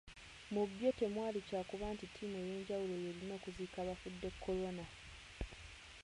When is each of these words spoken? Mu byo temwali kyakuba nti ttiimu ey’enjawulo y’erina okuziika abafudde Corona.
Mu 0.53 0.61
byo 0.71 0.89
temwali 0.99 1.39
kyakuba 1.47 1.85
nti 1.95 2.05
ttiimu 2.09 2.37
ey’enjawulo 2.43 2.93
y’erina 3.03 3.33
okuziika 3.39 3.77
abafudde 3.81 4.27
Corona. 4.43 4.85